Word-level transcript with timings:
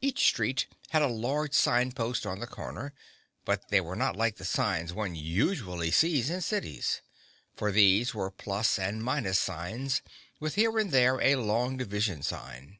Each 0.00 0.24
street 0.26 0.68
had 0.88 1.02
a 1.02 1.06
large 1.06 1.52
signpost 1.52 2.24
on 2.24 2.40
the 2.40 2.46
corner, 2.46 2.94
but 3.44 3.68
they 3.68 3.78
were 3.78 3.94
not 3.94 4.16
like 4.16 4.36
the 4.36 4.44
signs 4.46 4.94
one 4.94 5.14
usually 5.14 5.90
sees 5.90 6.30
in 6.30 6.40
cities. 6.40 7.02
For 7.56 7.70
these 7.70 8.14
were 8.14 8.30
plus 8.30 8.78
and 8.78 9.04
minus 9.04 9.38
signs 9.38 10.00
with 10.40 10.54
here 10.54 10.78
and 10.78 10.92
there 10.92 11.20
a 11.20 11.36
long 11.36 11.76
division 11.76 12.22
sign. 12.22 12.78